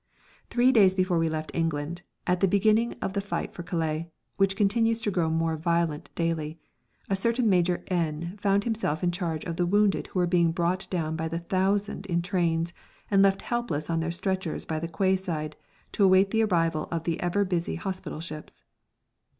Three 0.49 0.71
days 0.71 0.95
before 0.95 1.19
we 1.19 1.29
left 1.29 1.51
England, 1.53 2.01
at 2.25 2.39
the 2.39 2.47
beginning 2.47 2.95
of 3.03 3.13
the 3.13 3.21
fight 3.21 3.53
for 3.53 3.61
Calais, 3.61 4.09
which 4.35 4.55
continues 4.55 4.99
to 5.01 5.11
grow 5.11 5.29
more 5.29 5.55
violent 5.55 6.09
daily, 6.15 6.57
a 7.07 7.15
certain 7.15 7.47
Major 7.47 7.83
N 7.85 8.35
found 8.41 8.63
himself 8.63 9.03
in 9.03 9.11
charge 9.11 9.45
of 9.45 9.57
the 9.57 9.65
wounded 9.67 10.07
who 10.07 10.17
were 10.17 10.25
being 10.25 10.53
brought 10.53 10.89
down 10.89 11.15
by 11.15 11.27
the 11.27 11.37
thousand 11.37 12.07
in 12.07 12.23
trains, 12.23 12.73
and 13.11 13.21
left 13.21 13.43
helpless 13.43 13.91
on 13.91 13.99
their 13.99 14.09
stretchers 14.09 14.65
by 14.65 14.79
the 14.79 14.87
quayside 14.87 15.55
to 15.91 16.03
await 16.03 16.31
the 16.31 16.45
arrival 16.45 16.87
of 16.91 17.03
the 17.03 17.19
ever 17.19 17.45
busy 17.45 17.75
hospital 17.75 18.19
ships. 18.21 18.63